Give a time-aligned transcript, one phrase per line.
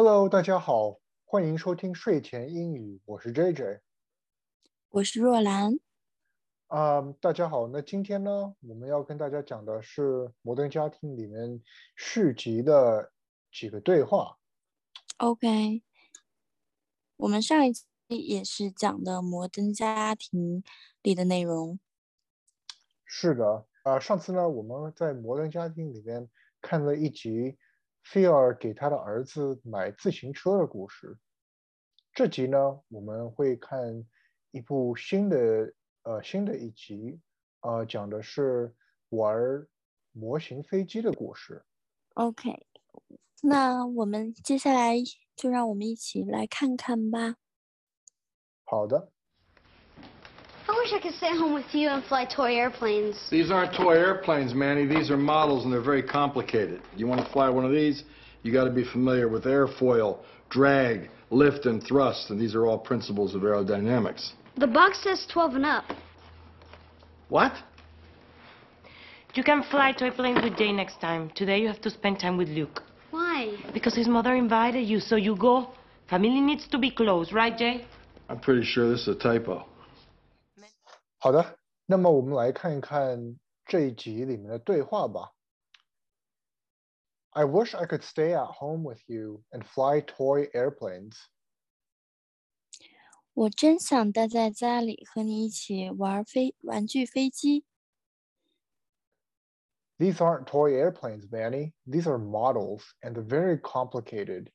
[0.00, 3.80] Hello，大家好，欢迎收听睡前英语，我是 JJ。
[4.90, 5.80] 我是若兰。
[6.68, 10.02] 啊、大家好，那今天呢，我们要跟大家讲的是
[10.42, 11.60] 《摩登家庭》里面
[11.96, 13.10] 续集的
[13.50, 14.38] 几个对话。
[15.16, 15.82] OK，
[17.16, 20.62] 我们上一期也是讲的《摩登家庭》
[21.02, 21.80] 里的内容。
[23.04, 26.30] 是的，啊、上次呢，我们在《摩登家庭》里面
[26.60, 27.58] 看了一集
[28.10, 31.18] 菲尔给他的儿子买自行车的故事。
[32.14, 34.02] 这集呢，我们会看
[34.50, 35.74] 一部新的
[36.04, 37.20] 呃新的一集，
[37.60, 38.74] 呃，讲的是
[39.10, 39.36] 玩
[40.12, 41.62] 模型飞机的故事。
[42.14, 42.66] OK，
[43.42, 44.94] 那我们接下来
[45.36, 47.36] 就让我们一起来看看吧。
[48.64, 49.12] 好的
[50.90, 53.16] wish I could stay home with you and fly toy airplanes.
[53.30, 54.86] These aren't toy airplanes, Manny.
[54.86, 56.80] These are models, and they're very complicated.
[56.96, 58.04] You want to fly one of these,
[58.42, 62.78] you got to be familiar with airfoil, drag, lift, and thrust, and these are all
[62.78, 64.32] principles of aerodynamics.
[64.56, 65.84] The box says 12 and up.
[67.28, 67.52] What?
[69.34, 71.30] You can fly toy planes with Jay next time.
[71.34, 72.82] Today you have to spend time with Luke.
[73.10, 73.56] Why?
[73.74, 75.70] Because his mother invited you, so you go.
[76.08, 77.84] Family needs to be close, right, Jay?
[78.30, 79.67] I'm pretty sure this is a typo.
[81.19, 85.31] 好的，那么我们来看一看这一集里面的对话吧。
[87.31, 91.15] I wish I could stay at home with you and fly toy airplanes.
[93.33, 97.65] 我真想待在家里和你一起玩飞玩具飞机。
[99.97, 101.73] These aren't toy airplanes, Manny.
[101.87, 104.51] These are models, and they're very complicated.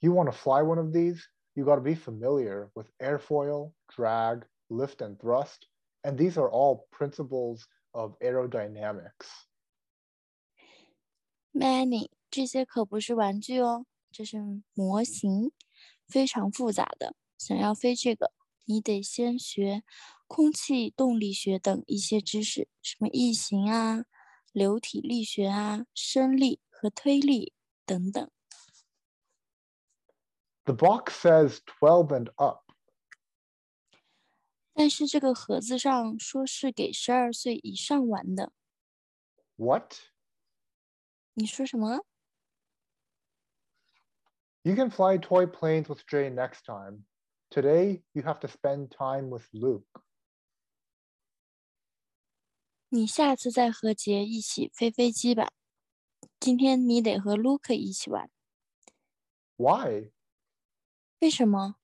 [0.00, 1.22] You want to fly one of these,
[1.54, 5.66] you got to be familiar with airfoil, drag, lift, and thrust,
[6.05, 9.27] and these are all principles of aerodynamics.
[11.51, 14.37] Manny 这些可不是玩具哦，这是
[14.73, 15.51] 模型，
[16.07, 17.15] 非常复杂的。
[17.37, 18.33] 想要飞这个，
[18.65, 19.83] 你得先学
[20.27, 24.05] 空气动力学等一些知识，什么异形啊、
[24.51, 27.53] 流体力学啊、升力和推力
[27.85, 28.29] 等等。
[30.65, 32.64] The box says 12 and up.
[34.77, 38.51] 但是这个盒子上说是给十二岁以上玩的
[39.55, 39.93] ，What?
[41.35, 42.05] 你说什么
[44.63, 47.05] ？You can fly toy planes with Jay next time.
[47.49, 50.03] Today, you have to spend time with Luke.
[52.89, 55.53] 你下次再和杰一起飞飞机吧。
[56.37, 58.29] 今天你得和 Luke 一起玩
[59.55, 60.11] ，Why?
[61.21, 61.77] 为什么？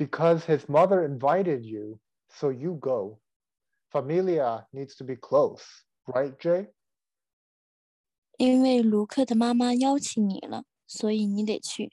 [0.00, 3.18] Because his mother invited you, so you go.
[3.90, 5.64] Familia needs to be close,
[6.06, 6.72] right, Jay?
[8.36, 11.92] 因为卢克的妈妈邀请你了，所以你得去。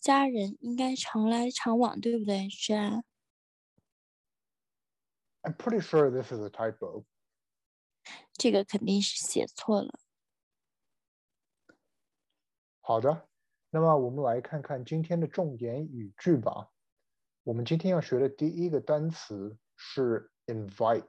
[0.00, 3.02] 家人应该常来常往，对不对，Jan？
[5.42, 7.04] I'm pretty sure this is a typo.
[8.32, 10.00] 这个肯定是写错了。
[12.80, 13.28] 好的，
[13.70, 16.70] 那么我们来看看今天的重点语句吧。
[17.47, 21.07] 我们今天要学的第一个单词是 invite。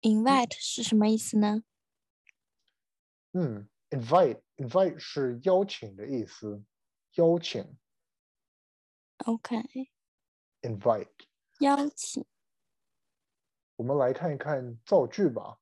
[0.00, 1.62] Invite 是什么意思呢？
[3.34, 6.64] 嗯，invite invite 是邀请的意思，
[7.12, 7.78] 邀请
[9.18, 11.06] OK，invite。
[11.60, 12.26] 邀请。
[13.76, 15.60] 我们来看一看造句吧。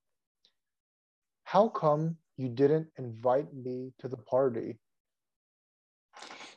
[1.43, 4.79] How come you didn't invite me to the party?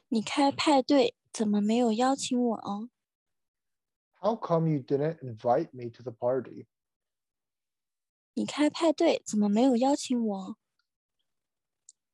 [0.08, 2.89] 你开派对怎么没有邀请我哦？
[4.19, 6.67] How come you didn't invite me to the party?
[8.33, 10.57] 你开派对怎么没有邀请我？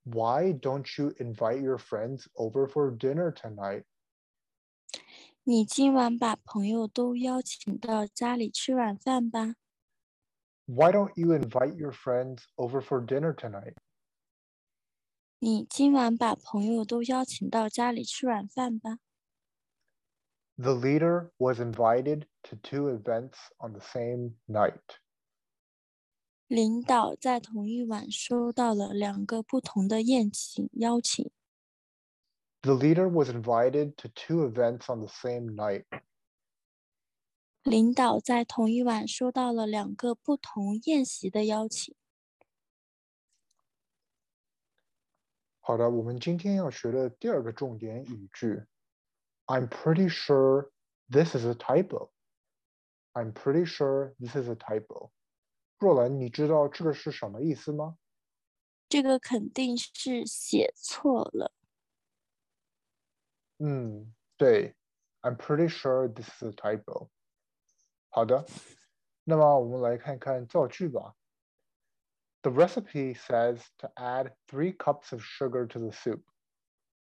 [0.03, 3.83] Why don't you invite your friends over for dinner tonight?
[5.43, 9.55] 你今晚把朋友都邀请到家里吃晚饭吧。
[10.65, 13.75] Why don't you invite your friends over for dinner tonight?
[15.39, 18.99] 你今晚把朋友都邀请到家里吃晚饭吧。
[20.61, 24.81] The leader was invited to two events on the same night.
[26.47, 31.29] 领导在同一晚收到了两个不同的宴请邀请。
[32.61, 35.85] The leader was invited to two events on the same night.
[37.63, 41.93] 领导在同一晚收到了两个不同宴席的邀请。
[45.59, 48.63] 好的，我们今天要学的第二个重点语句
[49.51, 50.71] ，I'm pretty sure
[51.09, 52.11] this is a typo.
[53.13, 55.11] I'm pretty sure this is a typo.
[55.79, 57.97] 若兰，你知道这个是什么意思吗？
[58.89, 61.51] 这个肯定是写错了。
[63.59, 64.75] 嗯，对，
[65.21, 67.09] I'm pretty sure this is a typo。
[68.09, 68.45] 好的，
[69.23, 71.15] 那么我们来看看造句吧。
[72.43, 76.21] The recipe says to add three cups of sugar to the soup.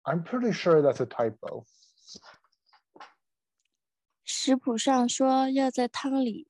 [0.04, 1.66] I'm pretty sure that's a typo.
[4.48, 6.48] 食谱上说要在汤里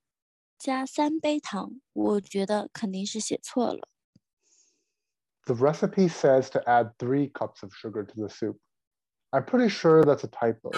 [0.56, 3.88] 加三杯糖，我觉得肯定是写错了。
[5.46, 8.58] The recipe says to add three cups of sugar to the soup.
[9.30, 10.72] I'm pretty sure that's a typo.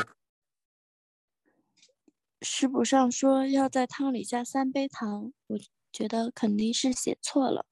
[2.43, 5.59] 食谱上说要在汤里加三杯糖，我
[5.93, 7.67] 觉得肯定是写错了。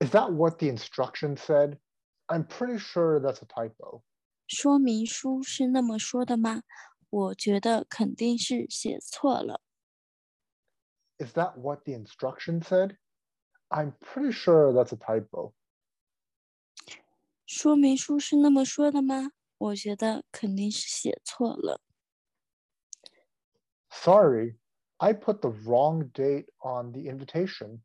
[0.00, 1.78] Is that what the instruction said?
[2.26, 4.02] I'm pretty sure that's a typo.
[4.48, 6.62] 说明书是那么说的吗？
[7.10, 9.60] 我觉得肯定是写错了。
[11.18, 12.96] Is that what the instruction said?
[13.68, 15.52] I'm pretty sure that's a typo.
[17.46, 19.32] 说明书是那么说的吗？
[19.58, 21.80] 我觉得肯定是写错了。
[23.90, 24.56] Sorry,
[24.96, 27.82] I put the wrong date on the invitation.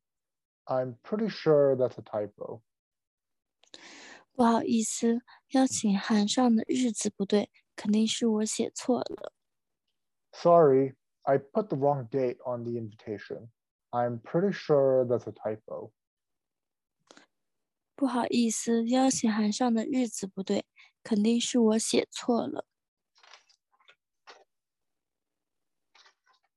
[0.65, 2.61] I'm pretty sure that's a typo.
[4.33, 9.32] 不好意思，邀请函上的日子不对， 肯定是我写错了。
[10.32, 13.50] Sorry, I put the wrong date on the invitation.
[13.90, 15.92] I'm pretty sure that's a typo.
[17.94, 20.64] 不好意思，邀请函上的日子不对，
[21.02, 22.64] 肯定是我写错了。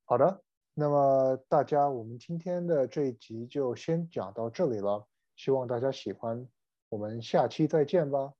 [0.04, 0.42] 好的，
[0.74, 6.48] 那么大家，我们今天的这一集就先讲到这里了，希望大家喜欢，
[6.88, 8.32] 我们下期再见吧，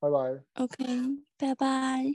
[0.00, 0.40] Bye bye.
[0.58, 1.16] Okay.
[1.38, 2.12] Bye bye.